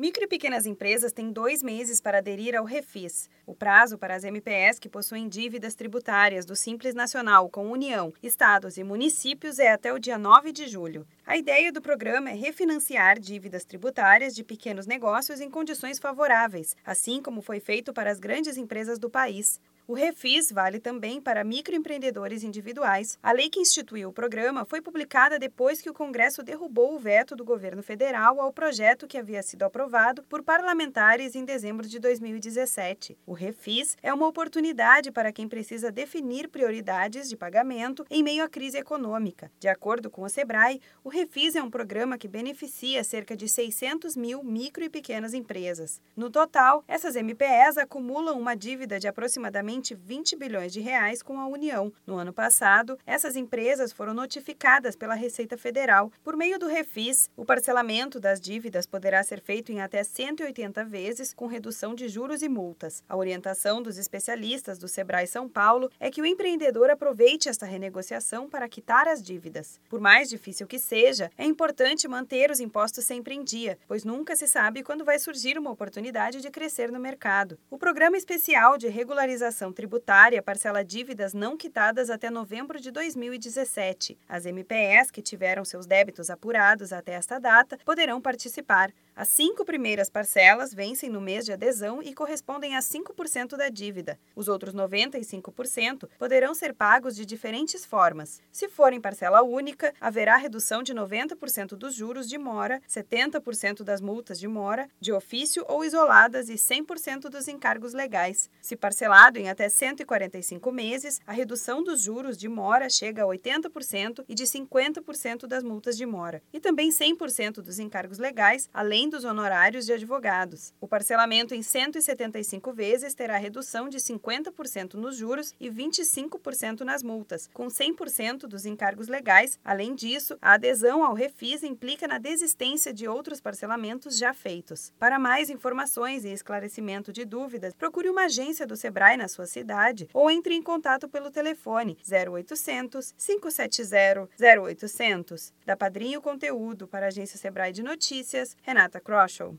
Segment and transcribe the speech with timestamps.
[0.00, 3.28] Micro e pequenas empresas têm dois meses para aderir ao Refis.
[3.44, 8.78] O prazo para as MPS que possuem dívidas tributárias do Simples Nacional com União, estados
[8.78, 11.04] e municípios é até o dia 9 de julho.
[11.26, 17.20] A ideia do programa é refinanciar dívidas tributárias de pequenos negócios em condições favoráveis, assim
[17.20, 19.60] como foi feito para as grandes empresas do país.
[19.90, 23.18] O Refis vale também para microempreendedores individuais.
[23.22, 27.34] A lei que instituiu o programa foi publicada depois que o Congresso derrubou o veto
[27.34, 33.16] do governo federal ao projeto que havia sido aprovado por parlamentares em dezembro de 2017.
[33.24, 38.48] O Refis é uma oportunidade para quem precisa definir prioridades de pagamento em meio à
[38.48, 39.50] crise econômica.
[39.58, 44.14] De acordo com o Sebrae, o Refis é um programa que beneficia cerca de 600
[44.16, 45.98] mil micro e pequenas empresas.
[46.14, 51.46] No total, essas MPEs acumulam uma dívida de aproximadamente 20 bilhões de reais com a
[51.46, 51.92] União.
[52.06, 56.12] No ano passado, essas empresas foram notificadas pela Receita Federal.
[56.22, 61.32] Por meio do Refis, o parcelamento das dívidas poderá ser feito em até 180 vezes,
[61.32, 63.02] com redução de juros e multas.
[63.08, 68.48] A orientação dos especialistas do Sebrae São Paulo é que o empreendedor aproveite esta renegociação
[68.48, 69.80] para quitar as dívidas.
[69.88, 74.36] Por mais difícil que seja, é importante manter os impostos sempre em dia, pois nunca
[74.36, 77.58] se sabe quando vai surgir uma oportunidade de crescer no mercado.
[77.70, 84.18] O Programa Especial de Regularização tributária parcela dívidas não quitadas até novembro de 2017.
[84.28, 88.92] As MPS que tiveram seus débitos apurados até esta data poderão participar.
[89.18, 94.16] As cinco primeiras parcelas vencem no mês de adesão e correspondem a 5% da dívida.
[94.36, 98.40] Os outros 95% poderão ser pagos de diferentes formas.
[98.52, 104.38] Se forem parcela única, haverá redução de 90% dos juros de mora, 70% das multas
[104.38, 108.48] de mora, de ofício ou isoladas e 100% dos encargos legais.
[108.62, 114.24] Se parcelado em até 145 meses, a redução dos juros de mora chega a 80%
[114.28, 119.24] e de 50% das multas de mora, e também 100% dos encargos legais, além dos
[119.24, 120.72] honorários de advogados.
[120.80, 127.48] O parcelamento em 175 vezes terá redução de 50% nos juros e 25% nas multas,
[127.52, 129.58] com 100% dos encargos legais.
[129.64, 134.92] Além disso, a adesão ao Refis implica na desistência de outros parcelamentos já feitos.
[134.98, 140.08] Para mais informações e esclarecimento de dúvidas, procure uma agência do Sebrae na sua cidade
[140.12, 145.52] ou entre em contato pelo telefone 0800 570 0800.
[145.64, 149.54] Da Padrinho Conteúdo para a Agência Sebrae de Notícias, Renata Crosshaw